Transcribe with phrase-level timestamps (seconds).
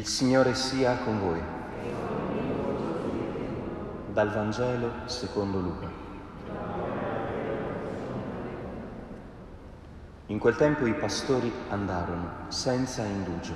[0.00, 1.42] Il Signore sia con voi.
[4.10, 5.90] Dal Vangelo secondo Luca.
[10.28, 13.52] In quel tempo i pastori andarono senza indugio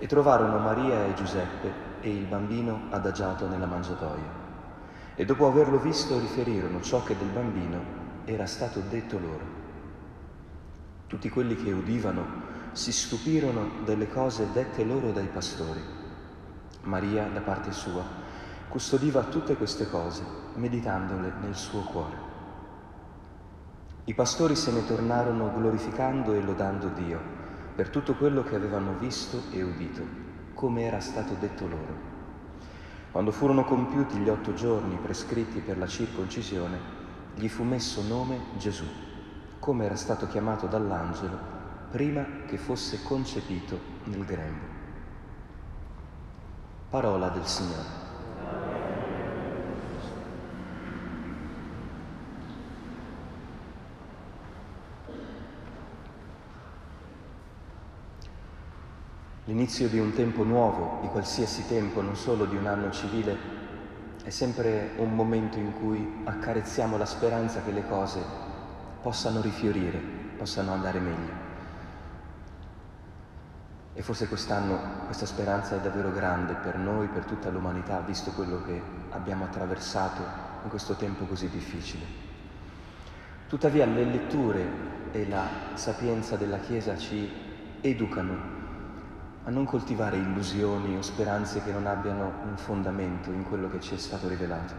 [0.00, 4.28] e trovarono Maria e Giuseppe e il bambino adagiato nella mangiatoia.
[5.14, 7.80] E dopo averlo visto riferirono ciò che del bambino
[8.24, 9.44] era stato detto loro.
[11.06, 15.80] Tutti quelli che udivano si stupirono delle cose dette loro dai pastori.
[16.82, 18.02] Maria, da parte sua,
[18.68, 20.22] custodiva tutte queste cose,
[20.54, 22.28] meditandole nel suo cuore.
[24.04, 27.38] I pastori se ne tornarono glorificando e lodando Dio
[27.74, 30.02] per tutto quello che avevano visto e udito,
[30.54, 32.08] come era stato detto loro.
[33.10, 36.78] Quando furono compiuti gli otto giorni prescritti per la circoncisione,
[37.34, 38.84] gli fu messo nome Gesù,
[39.58, 41.59] come era stato chiamato dall'angelo
[41.90, 44.78] prima che fosse concepito nel grembo.
[46.88, 47.98] Parola del Signore.
[59.44, 63.36] L'inizio di un tempo nuovo, di qualsiasi tempo, non solo di un anno civile,
[64.22, 68.22] è sempre un momento in cui accarezziamo la speranza che le cose
[69.02, 69.98] possano rifiorire,
[70.36, 71.39] possano andare meglio.
[73.92, 78.62] E forse quest'anno questa speranza è davvero grande per noi, per tutta l'umanità, visto quello
[78.62, 80.22] che abbiamo attraversato
[80.62, 82.04] in questo tempo così difficile.
[83.48, 84.64] Tuttavia le letture
[85.10, 87.28] e la sapienza della Chiesa ci
[87.80, 88.58] educano
[89.44, 93.94] a non coltivare illusioni o speranze che non abbiano un fondamento in quello che ci
[93.94, 94.74] è stato rivelato.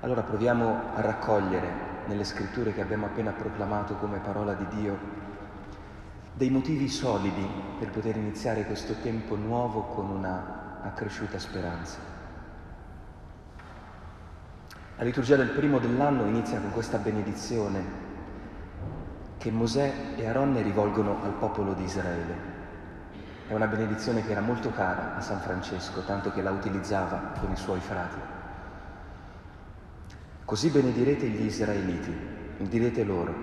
[0.00, 4.98] Allora proviamo a raccogliere nelle scritture che abbiamo appena proclamato come parola di Dio
[6.36, 7.48] dei motivi solidi
[7.78, 11.96] per poter iniziare questo tempo nuovo con una accresciuta speranza.
[14.98, 18.04] La liturgia del primo dell'anno inizia con questa benedizione
[19.38, 22.54] che Mosè e Aronne rivolgono al popolo di Israele.
[23.48, 27.50] È una benedizione che era molto cara a San Francesco, tanto che la utilizzava con
[27.50, 28.18] i suoi frati.
[30.44, 32.14] Così benedirete gli israeliti,
[32.58, 33.34] direte loro,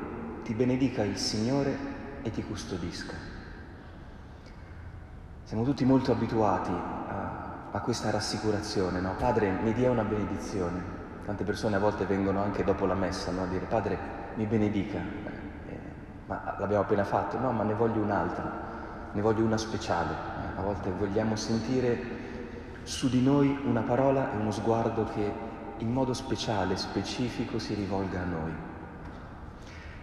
[0.44, 1.93] ti benedica il Signore
[2.23, 3.13] e ti custodisca.
[5.44, 9.13] Siamo tutti molto abituati a, a questa rassicurazione, no?
[9.17, 11.01] Padre, mi dia una benedizione.
[11.25, 13.44] Tante persone a volte vengono anche dopo la messa no?
[13.44, 13.97] a dire Padre,
[14.35, 14.97] mi benedica.
[14.97, 15.79] Eh,
[16.25, 17.38] ma l'abbiamo appena fatto?
[17.38, 20.12] No, ma ne voglio un'altra, ne voglio una speciale.
[20.12, 22.22] Eh, a volte vogliamo sentire
[22.83, 25.31] su di noi una parola e uno sguardo che
[25.78, 28.53] in modo speciale, specifico si rivolga a noi.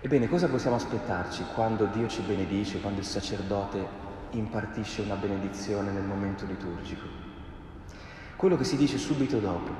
[0.02, 3.86] Ebbene, cosa possiamo aspettarci quando Dio ci benedice, quando il sacerdote
[4.30, 7.06] impartisce una benedizione nel momento liturgico?
[8.34, 9.70] Quello che si dice subito dopo.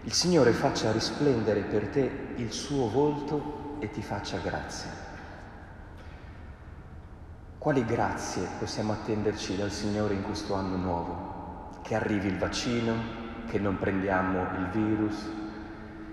[0.00, 4.90] Il Signore faccia risplendere per te il suo volto e ti faccia grazia.
[7.58, 11.70] Quali grazie possiamo attenderci dal Signore in questo anno nuovo?
[11.82, 12.94] Che arrivi il vaccino,
[13.46, 15.28] che non prendiamo il virus,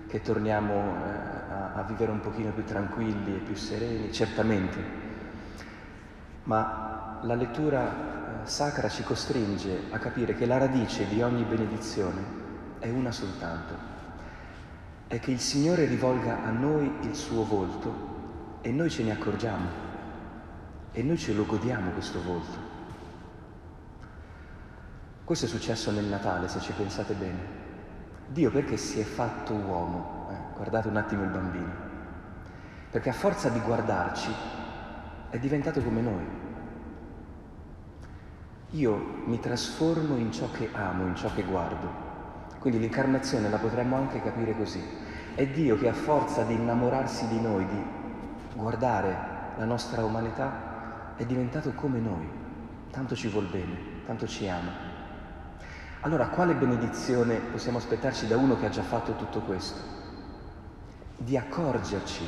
[0.06, 4.78] che torniamo eh, a, a vivere un pochino più tranquilli e più sereni, certamente,
[6.44, 12.22] ma la lettura eh, sacra ci costringe a capire che la radice di ogni benedizione
[12.78, 13.74] è una soltanto,
[15.06, 19.66] è che il Signore rivolga a noi il suo volto e noi ce ne accorgiamo
[20.92, 22.72] e noi ce lo godiamo questo volto.
[25.24, 27.62] Questo è successo nel Natale, se ci pensate bene.
[28.28, 30.14] Dio perché si è fatto uomo?
[30.54, 31.72] guardate un attimo il bambino,
[32.90, 34.30] perché a forza di guardarci
[35.30, 36.42] è diventato come noi.
[38.70, 42.02] Io mi trasformo in ciò che amo, in ciò che guardo.
[42.58, 44.82] Quindi l'incarnazione la potremmo anche capire così.
[45.34, 47.84] È Dio che a forza di innamorarsi di noi, di
[48.54, 49.16] guardare
[49.56, 52.28] la nostra umanità, è diventato come noi.
[52.90, 54.93] Tanto ci vuol bene, tanto ci ama.
[56.04, 59.94] Allora quale benedizione possiamo aspettarci da uno che ha già fatto tutto questo?
[61.16, 62.22] di accorgerci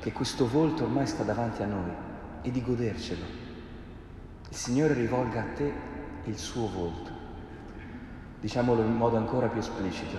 [0.00, 1.92] che questo volto ormai sta davanti a noi
[2.42, 3.24] e di godercelo.
[4.48, 5.72] Il Signore rivolga a te
[6.24, 7.10] il suo volto.
[8.40, 10.16] Diciamolo in modo ancora più esplicito.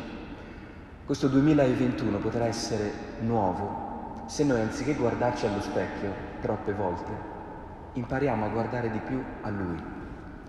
[1.06, 2.92] Questo 2021 potrà essere
[3.22, 7.12] nuovo se noi anziché guardarci allo specchio troppe volte,
[7.94, 9.84] impariamo a guardare di più a Lui.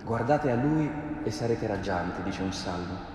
[0.05, 0.89] Guardate a Lui
[1.25, 3.11] e sarete raggianti, dice un salmo.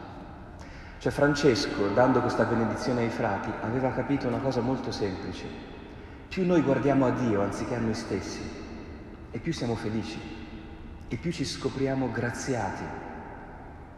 [0.99, 5.45] Cioè Francesco, dando questa benedizione ai frati, aveva capito una cosa molto semplice.
[6.27, 8.41] Più noi guardiamo a Dio anziché a noi stessi,
[9.31, 10.19] e più siamo felici.
[11.09, 12.83] e più ci scopriamo graziati,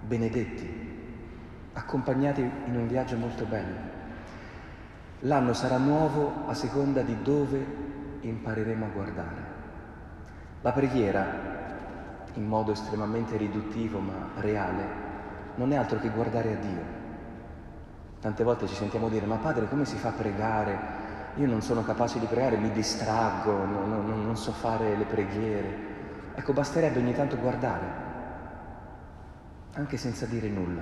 [0.01, 0.87] benedetti,
[1.73, 3.97] accompagnati in un viaggio molto bello.
[5.21, 7.65] L'anno sarà nuovo a seconda di dove
[8.21, 9.57] impareremo a guardare.
[10.61, 11.57] La preghiera,
[12.35, 15.07] in modo estremamente riduttivo ma reale,
[15.55, 16.97] non è altro che guardare a Dio.
[18.19, 20.97] Tante volte ci sentiamo dire, ma padre come si fa a pregare?
[21.35, 25.87] Io non sono capace di pregare, mi distraggo, non, non, non so fare le preghiere.
[26.35, 27.85] Ecco, basterebbe ogni tanto guardare,
[29.73, 30.81] anche senza dire nulla.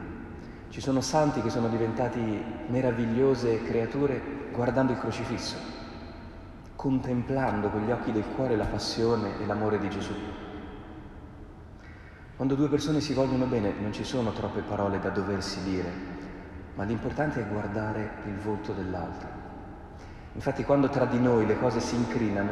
[0.69, 5.55] Ci sono santi che sono diventati meravigliose creature guardando il crocifisso,
[6.75, 10.13] contemplando con gli occhi del cuore la passione e l'amore di Gesù.
[12.37, 15.91] Quando due persone si vogliono bene non ci sono troppe parole da doversi dire,
[16.75, 19.27] ma l'importante è guardare il volto dell'altro.
[20.33, 22.51] Infatti quando tra di noi le cose si incrinano,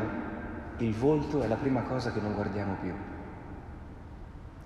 [0.77, 2.93] il volto è la prima cosa che non guardiamo più.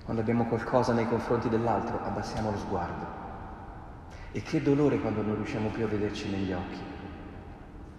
[0.05, 3.05] Quando abbiamo qualcosa nei confronti dell'altro, abbassiamo lo sguardo.
[4.31, 6.79] E che dolore quando non riusciamo più a vederci negli occhi,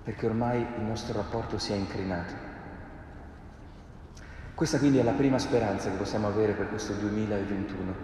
[0.04, 2.49] perché ormai il nostro rapporto si è incrinato.
[4.60, 7.94] Questa quindi è la prima speranza che possiamo avere per questo 2021,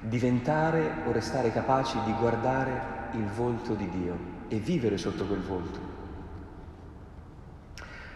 [0.00, 2.80] diventare o restare capaci di guardare
[3.12, 4.18] il volto di Dio
[4.48, 5.78] e vivere sotto quel volto.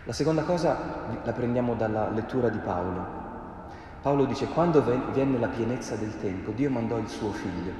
[0.02, 3.06] La seconda cosa la prendiamo dalla lettura di Paolo.
[4.02, 7.72] Paolo dice, quando venne la pienezza del tempo, Dio mandò il suo figlio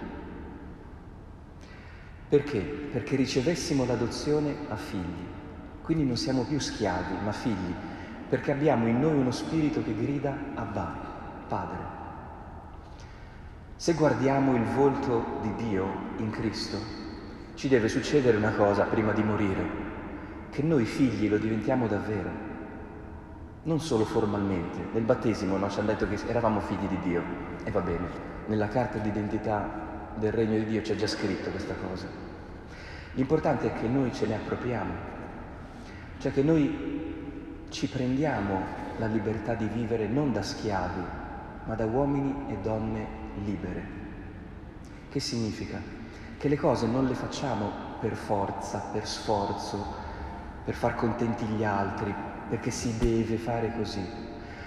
[2.29, 2.61] perché?
[2.61, 5.27] Perché ricevessimo l'adozione a figli.
[5.83, 7.75] Quindi non siamo più schiavi, ma figli,
[8.31, 10.95] perché abbiamo in noi uno spirito che grida Abba,
[11.49, 11.99] Padre.
[13.75, 15.85] Se guardiamo il volto di Dio
[16.19, 16.79] in Cristo,
[17.55, 19.89] ci deve succedere una cosa prima di morire,
[20.51, 22.31] che noi figli lo diventiamo davvero,
[23.65, 24.79] non solo formalmente.
[24.93, 27.23] Nel battesimo no, ci hanno detto che eravamo figli di Dio,
[27.65, 28.07] e va bene,
[28.47, 32.07] nella carta d'identità del regno di Dio c'è già scritto questa cosa.
[33.15, 34.93] L'importante è che noi ce ne appropriamo,
[36.19, 37.10] cioè che noi
[37.71, 38.61] ci prendiamo
[38.99, 41.03] la libertà di vivere non da schiavi,
[41.65, 43.07] ma da uomini e donne
[43.45, 43.99] libere.
[45.09, 45.81] Che significa?
[46.37, 47.71] Che le cose non le facciamo
[48.01, 49.95] per forza, per sforzo,
[50.65, 52.13] per far contenti gli altri,
[52.49, 54.05] perché si deve fare così,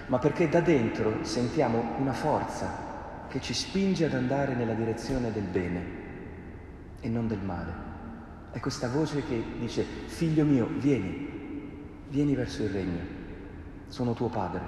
[0.06, 2.92] ma perché da dentro sentiamo una forza
[3.28, 5.84] che ci spinge ad andare nella direzione del bene
[7.00, 7.92] e non del male.
[8.50, 11.33] È questa voce che dice, figlio mio, vieni,
[12.14, 13.00] vieni verso il regno,
[13.88, 14.60] sono tuo padre.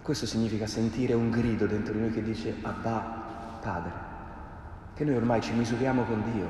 [0.00, 3.90] Questo significa sentire un grido dentro di noi che dice, Abba, padre,
[4.94, 6.46] che noi ormai ci misuriamo con Dio,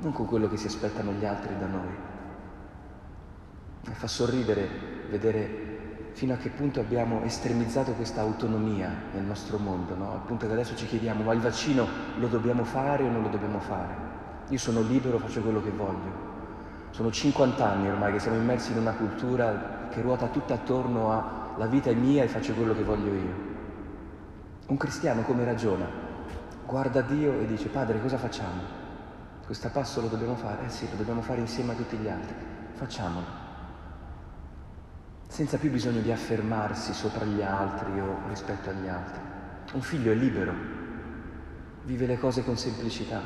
[0.00, 1.94] non con quello che si aspettano gli altri da noi.
[3.88, 4.68] E fa sorridere
[5.08, 5.68] vedere
[6.14, 10.10] fino a che punto abbiamo estremizzato questa autonomia nel nostro mondo, no?
[10.10, 11.86] al punto che adesso ci chiediamo ma il vaccino
[12.18, 13.94] lo dobbiamo fare o non lo dobbiamo fare?
[14.48, 16.29] Io sono libero, faccio quello che voglio.
[16.90, 21.38] Sono 50 anni ormai che siamo immersi in una cultura che ruota tutta attorno a
[21.56, 23.34] la vita è mia e faccio quello che voglio io.
[24.66, 25.86] Un cristiano come ragiona?
[26.66, 28.62] Guarda Dio e dice, Padre, cosa facciamo?
[29.44, 30.66] Questo passo lo dobbiamo fare?
[30.66, 32.34] Eh sì, lo dobbiamo fare insieme a tutti gli altri.
[32.74, 33.40] Facciamolo
[35.30, 39.20] senza più bisogno di affermarsi sopra gli altri o rispetto agli altri.
[39.74, 40.52] Un figlio è libero,
[41.84, 43.20] vive le cose con semplicità.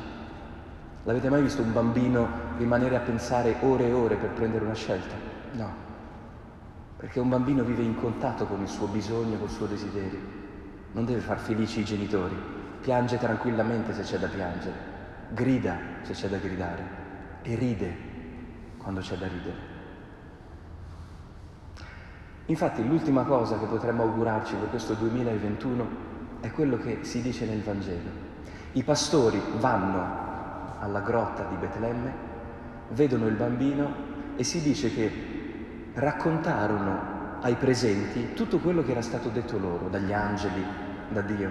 [1.03, 5.15] L'avete mai visto un bambino rimanere a pensare ore e ore per prendere una scelta?
[5.53, 5.73] No,
[6.97, 10.19] perché un bambino vive in contatto con il suo bisogno, col suo desiderio.
[10.93, 12.35] Non deve far felici i genitori,
[12.81, 14.77] piange tranquillamente se c'è da piangere,
[15.29, 16.83] grida se c'è da gridare
[17.41, 17.95] e ride
[18.77, 19.73] quando c'è da ridere.
[22.47, 25.87] Infatti l'ultima cosa che potremmo augurarci per questo 2021
[26.41, 28.09] è quello che si dice nel Vangelo.
[28.73, 30.03] I pastori vanno
[30.79, 32.24] alla grotta di Betlemme,
[32.89, 33.93] vedono il bambino
[34.35, 35.11] e si dice che
[35.93, 40.63] raccontarono ai presenti tutto quello che era stato detto loro dagli angeli,
[41.09, 41.49] da Dio.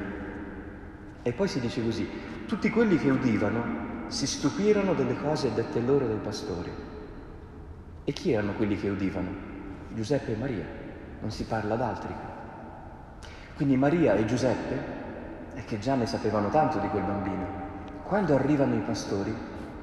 [1.22, 2.08] E poi si dice così,
[2.46, 6.70] tutti quelli che udivano si stupirono delle cose dette loro dai pastori.
[8.04, 9.30] E chi erano quelli che udivano?
[9.94, 10.66] Giuseppe e Maria
[11.20, 12.14] non si parla d'altri.
[13.56, 15.02] Quindi Maria e Giuseppe,
[15.54, 17.46] e che già ne sapevano tanto di quel bambino,
[18.02, 19.34] quando arrivano i pastori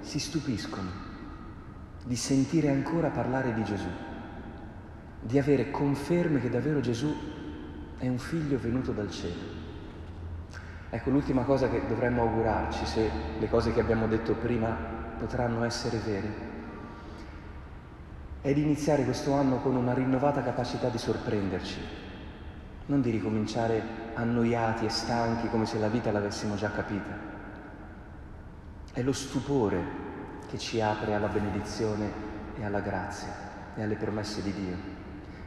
[0.01, 1.10] si stupiscono
[2.03, 3.89] di sentire ancora parlare di Gesù,
[5.21, 7.13] di avere conferme che davvero Gesù
[7.97, 9.59] è un figlio venuto dal cielo.
[10.89, 14.75] Ecco l'ultima cosa che dovremmo augurarci, se le cose che abbiamo detto prima
[15.17, 16.49] potranno essere vere,
[18.41, 21.79] è di iniziare questo anno con una rinnovata capacità di sorprenderci,
[22.87, 23.81] non di ricominciare
[24.15, 27.29] annoiati e stanchi come se la vita l'avessimo già capita.
[28.91, 30.09] È lo stupore
[30.51, 32.11] che ci apre alla benedizione
[32.57, 33.29] e alla grazia
[33.73, 34.75] e alle promesse di Dio.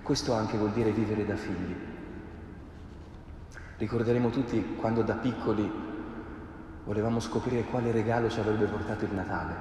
[0.02, 1.76] Questo anche vuol dire vivere da figli.
[3.76, 5.70] Ricorderemo tutti quando da piccoli
[6.84, 9.54] volevamo scoprire quale regalo ci avrebbe portato il Natale.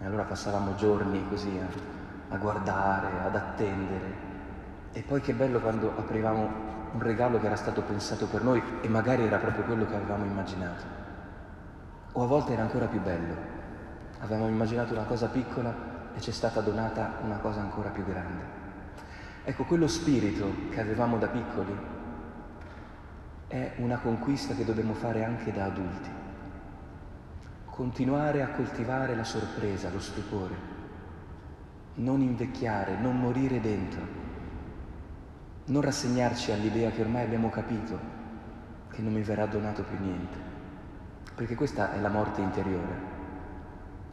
[0.00, 4.24] E allora passavamo giorni così a, a guardare, ad attendere.
[4.92, 6.64] E poi che bello quando aprivamo
[6.94, 10.24] un regalo che era stato pensato per noi e magari era proprio quello che avevamo
[10.24, 10.82] immaginato.
[12.10, 13.55] O a volte era ancora più bello.
[14.20, 15.74] Avevamo immaginato una cosa piccola
[16.14, 18.64] e ci è stata donata una cosa ancora più grande.
[19.44, 21.76] Ecco, quello spirito che avevamo da piccoli
[23.46, 26.10] è una conquista che dobbiamo fare anche da adulti.
[27.66, 30.54] Continuare a coltivare la sorpresa, lo stupore,
[31.94, 34.00] non invecchiare, non morire dentro,
[35.66, 37.98] non rassegnarci all'idea che ormai abbiamo capito
[38.90, 40.46] che non mi verrà donato più niente
[41.36, 43.15] perché questa è la morte interiore,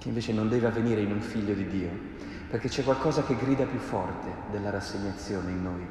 [0.03, 1.89] che invece non deve avvenire in un figlio di Dio,
[2.49, 5.87] perché c'è qualcosa che grida più forte della rassegnazione in noi.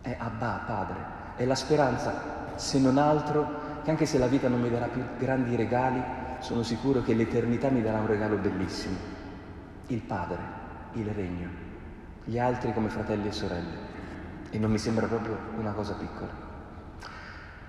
[0.00, 0.96] È Abba, Padre,
[1.36, 5.02] è la speranza, se non altro, che anche se la vita non mi darà più
[5.18, 6.02] grandi regali,
[6.38, 8.96] sono sicuro che l'eternità mi darà un regalo bellissimo,
[9.88, 10.38] il Padre,
[10.94, 11.48] il Regno,
[12.24, 13.76] gli altri come fratelli e sorelle.
[14.48, 16.32] E non mi sembra proprio una cosa piccola.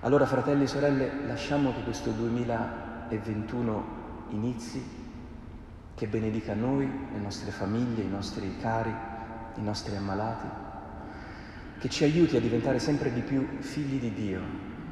[0.00, 3.96] Allora fratelli e sorelle, lasciamo che questo 2021
[4.30, 5.06] inizi,
[5.98, 8.94] che benedica noi, le nostre famiglie, i nostri cari,
[9.56, 10.46] i nostri ammalati,
[11.80, 14.40] che ci aiuti a diventare sempre di più figli di Dio,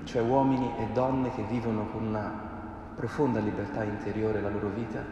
[0.03, 5.05] cioè uomini e donne che vivono con una profonda libertà interiore la loro vita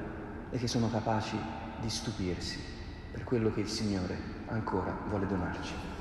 [0.51, 1.39] e che sono capaci
[1.81, 2.59] di stupirsi
[3.13, 5.94] per quello che il Signore ancora vuole donarci.